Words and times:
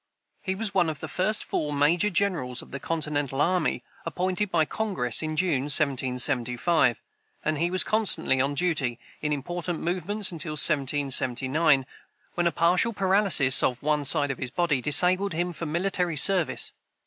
He 0.41 0.55
was 0.55 0.73
one 0.73 0.89
of 0.89 0.99
the 0.99 1.07
first 1.07 1.43
four 1.45 1.71
major 1.71 2.09
generals 2.09 2.63
of 2.63 2.71
the 2.71 2.79
continental 2.79 3.39
army 3.39 3.83
appointed 4.03 4.49
by 4.49 4.65
Congress 4.65 5.21
in 5.21 5.35
June, 5.35 5.65
1775, 5.65 6.99
and 7.45 7.59
he 7.59 7.69
was 7.69 7.83
constantly 7.83 8.41
on 8.41 8.55
duty 8.55 8.97
in 9.21 9.31
important 9.31 9.79
movements 9.79 10.31
until 10.31 10.53
1779, 10.53 11.85
when 12.33 12.47
a 12.47 12.51
partial 12.51 12.93
paralysis 12.93 13.61
of 13.61 13.83
one 13.83 14.03
side 14.03 14.31
of 14.31 14.39
his 14.39 14.49
body 14.49 14.81
disabled 14.81 15.33
him 15.33 15.51
for 15.51 15.67
military 15.67 16.17
service. 16.17 16.71